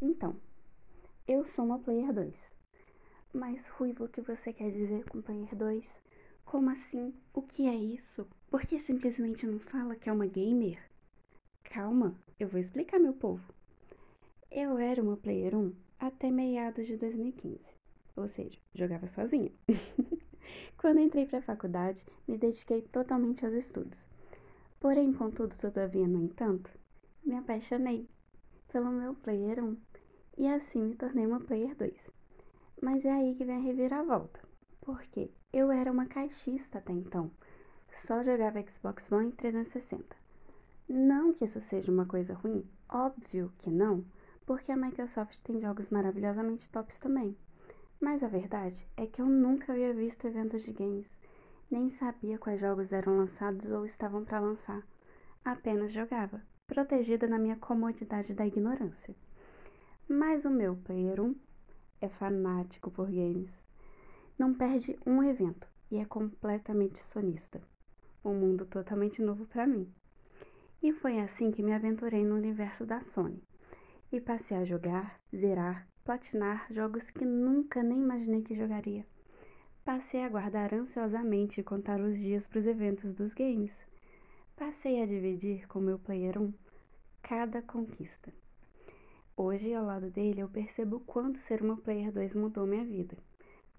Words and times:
Então, 0.00 0.36
eu 1.26 1.44
sou 1.44 1.64
uma 1.64 1.80
Player 1.80 2.12
2. 2.12 2.52
Mas, 3.32 3.66
Ruivo, 3.66 4.04
o 4.04 4.08
que 4.08 4.20
você 4.20 4.52
quer 4.52 4.70
dizer 4.70 5.04
com 5.10 5.20
Player 5.20 5.52
2? 5.56 6.00
Como 6.44 6.70
assim? 6.70 7.12
O 7.34 7.42
que 7.42 7.66
é 7.66 7.74
isso? 7.74 8.24
Por 8.48 8.62
que 8.62 8.78
simplesmente 8.78 9.44
não 9.44 9.58
fala 9.58 9.96
que 9.96 10.08
é 10.08 10.12
uma 10.12 10.26
gamer? 10.26 10.78
Calma, 11.64 12.16
eu 12.38 12.46
vou 12.46 12.60
explicar, 12.60 13.00
meu 13.00 13.12
povo. 13.12 13.52
Eu 14.52 14.78
era 14.78 15.02
uma 15.02 15.16
Player 15.16 15.56
1 15.56 15.74
até 15.98 16.30
meados 16.30 16.86
de 16.86 16.96
2015, 16.96 17.58
ou 18.14 18.28
seja, 18.28 18.56
jogava 18.72 19.08
sozinha. 19.08 19.50
Quando 20.78 21.00
entrei 21.00 21.26
para 21.26 21.40
a 21.40 21.42
faculdade, 21.42 22.06
me 22.28 22.38
dediquei 22.38 22.82
totalmente 22.82 23.44
aos 23.44 23.52
estudos. 23.52 24.06
Porém, 24.78 25.12
contudo, 25.12 25.58
todavia, 25.58 26.06
no 26.06 26.22
entanto, 26.22 26.70
me 27.24 27.34
apaixonei 27.34 28.08
pelo 28.68 28.90
meu 28.90 29.14
Player 29.14 29.64
1 29.64 29.76
e 30.36 30.46
assim 30.46 30.82
me 30.82 30.94
tornei 30.94 31.26
uma 31.26 31.40
Player 31.40 31.74
2. 31.74 32.10
Mas 32.82 33.04
é 33.04 33.10
aí 33.10 33.34
que 33.34 33.44
vem 33.44 33.56
a 33.56 33.60
reviravolta, 33.60 34.40
porque 34.80 35.30
eu 35.52 35.72
era 35.72 35.90
uma 35.90 36.06
caixista 36.06 36.78
até 36.78 36.92
então, 36.92 37.30
só 37.92 38.22
jogava 38.22 38.62
Xbox 38.62 39.10
One 39.10 39.32
360. 39.32 40.16
Não 40.88 41.32
que 41.32 41.44
isso 41.44 41.60
seja 41.60 41.90
uma 41.90 42.06
coisa 42.06 42.34
ruim, 42.34 42.64
óbvio 42.88 43.52
que 43.58 43.70
não, 43.70 44.04
porque 44.46 44.70
a 44.70 44.76
Microsoft 44.76 45.42
tem 45.42 45.60
jogos 45.60 45.88
maravilhosamente 45.88 46.68
tops 46.70 46.98
também. 46.98 47.36
Mas 48.00 48.22
a 48.22 48.28
verdade 48.28 48.86
é 48.96 49.06
que 49.06 49.20
eu 49.20 49.26
nunca 49.26 49.72
havia 49.72 49.92
visto 49.92 50.26
eventos 50.26 50.62
de 50.62 50.72
games, 50.72 51.18
nem 51.70 51.88
sabia 51.88 52.38
quais 52.38 52.60
jogos 52.60 52.92
eram 52.92 53.16
lançados 53.16 53.70
ou 53.70 53.84
estavam 53.84 54.24
para 54.24 54.40
lançar. 54.40 54.86
Apenas 55.44 55.92
jogava, 55.92 56.42
protegida 56.68 57.26
na 57.26 57.38
minha 57.38 57.56
comodidade 57.56 58.34
da 58.34 58.46
ignorância. 58.46 59.16
Mas 60.06 60.44
o 60.44 60.50
meu 60.50 60.76
player 60.76 61.18
1 61.18 61.34
é 61.98 62.08
fanático 62.08 62.90
por 62.90 63.06
games. 63.06 63.64
Não 64.38 64.52
perde 64.52 64.96
um 65.06 65.22
evento 65.22 65.66
e 65.90 65.96
é 65.96 66.04
completamente 66.04 66.98
sonista. 66.98 67.60
Um 68.22 68.34
mundo 68.34 68.66
totalmente 68.66 69.22
novo 69.22 69.46
para 69.46 69.66
mim. 69.66 69.90
E 70.82 70.92
foi 70.92 71.18
assim 71.18 71.50
que 71.50 71.62
me 71.62 71.72
aventurei 71.72 72.22
no 72.22 72.36
universo 72.36 72.84
da 72.84 73.00
Sony. 73.00 73.42
E 74.12 74.20
passei 74.20 74.58
a 74.58 74.64
jogar, 74.64 75.18
zerar, 75.34 75.88
platinar 76.04 76.66
jogos 76.70 77.10
que 77.10 77.24
nunca 77.24 77.82
nem 77.82 77.98
imaginei 77.98 78.42
que 78.42 78.54
jogaria. 78.54 79.06
Passei 79.84 80.22
a 80.22 80.26
aguardar 80.26 80.74
ansiosamente 80.74 81.60
e 81.60 81.64
contar 81.64 81.98
os 81.98 82.18
dias 82.18 82.46
para 82.46 82.60
os 82.60 82.66
eventos 82.66 83.14
dos 83.14 83.32
games. 83.32 83.88
Passei 84.58 85.00
a 85.00 85.06
dividir 85.06 85.68
com 85.68 85.78
meu 85.78 86.00
player 86.00 86.36
1 86.36 86.52
cada 87.22 87.62
conquista. 87.62 88.34
Hoje, 89.36 89.72
ao 89.72 89.86
lado 89.86 90.10
dele, 90.10 90.40
eu 90.40 90.48
percebo 90.48 90.96
o 90.96 91.00
quanto 91.00 91.38
ser 91.38 91.62
uma 91.62 91.76
Player 91.76 92.10
2 92.10 92.34
mudou 92.34 92.66
minha 92.66 92.84
vida, 92.84 93.16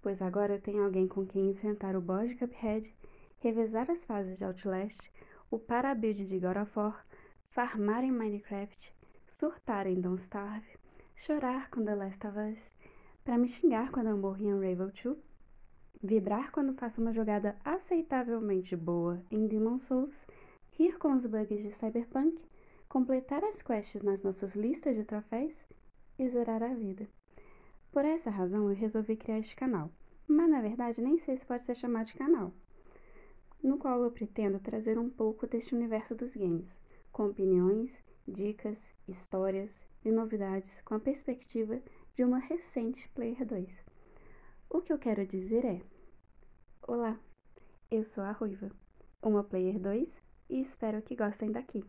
pois 0.02 0.22
agora 0.22 0.53
eu 0.53 0.61
tenho 0.61 0.81
alguém 0.81 1.05
com 1.05 1.25
quem 1.25 1.50
enfrentar 1.50 1.97
o 1.97 2.02
boss 2.02 2.30
de 2.30 2.35
Cuphead, 2.35 2.95
revezar 3.39 3.91
as 3.91 4.05
fases 4.05 4.38
de 4.38 4.45
Outlast, 4.45 4.97
o 5.52 5.59
para-build 5.59 6.25
de 6.25 6.39
God 6.39 6.55
of 6.55 6.72
War, 6.73 7.05
farmar 7.50 8.05
em 8.05 8.11
Minecraft, 8.13 8.95
surtar 9.27 9.85
em 9.85 10.00
Don't 10.00 10.22
Starve, 10.22 10.66
chorar 11.13 11.69
com 11.72 11.83
The 11.83 11.94
Last 11.94 12.25
of 12.25 12.39
Us, 12.39 12.72
para 13.25 13.38
me 13.38 13.50
xingar 13.50 13.91
quando 13.91 14.07
eu 14.07 14.17
morro 14.17 14.39
em 14.39 14.53
Unravel 14.53 14.94
2, 14.94 15.17
vibrar 16.02 16.53
quando 16.53 16.73
faço 16.73 17.02
uma 17.02 17.11
jogada 17.11 17.57
aceitavelmente 17.66 18.77
boa 18.77 19.22
em 19.30 19.45
Demon 19.45 19.77
Souls, 19.77 20.25
com 21.00 21.14
os 21.14 21.25
bugs 21.25 21.64
de 21.64 21.72
Cyberpunk 21.72 22.38
completar 22.89 23.42
as 23.45 23.61
quests 23.61 24.02
nas 24.02 24.22
nossas 24.22 24.53
listas 24.53 24.97
de 24.97 25.06
troféus 25.06 25.66
e 26.19 26.28
zerar 26.28 26.61
a 26.61 26.73
vida. 26.73 27.08
Por 27.89 28.03
essa 28.03 28.30
razão, 28.30 28.69
eu 28.69 28.75
resolvi 28.75 29.16
criar 29.16 29.39
este 29.39 29.56
canal, 29.56 29.89
mas 30.28 30.50
na 30.50 30.61
verdade 30.61 31.02
nem 31.02 31.17
sei 31.17 31.38
se 31.38 31.45
pode 31.45 31.64
ser 31.64 31.75
chamado 31.75 32.08
de 32.08 32.16
canal, 32.16 32.52
no 33.64 33.78
qual 33.78 34.03
eu 34.03 34.12
pretendo 34.12 34.59
trazer 34.59 35.00
um 35.00 35.09
pouco 35.09 35.47
deste 35.47 35.74
universo 35.74 36.13
dos 36.16 36.35
games, 36.35 36.68
com 37.13 37.28
opiniões, 37.28 38.03
dicas, 38.28 38.91
histórias 39.07 39.81
e 40.03 40.12
novidades 40.12 40.81
com 40.81 40.95
a 40.95 41.00
perspectiva 41.00 41.81
de 42.13 42.25
uma 42.25 42.40
recente 42.40 43.07
Player 43.16 43.45
2. 43.45 43.69
O 44.69 44.81
que 44.81 44.91
eu 44.91 45.00
quero 45.00 45.25
dizer 45.25 45.63
é: 45.63 45.81
Olá, 46.85 47.18
eu 47.90 48.03
sou 48.03 48.22
a 48.25 48.34
Ruiva, 48.34 48.69
uma 49.22 49.45
Player 49.45 49.79
2 49.79 50.28
e 50.50 50.60
espero 50.60 51.02
que 51.02 51.16
gostem 51.16 51.52
daqui. 51.52 51.84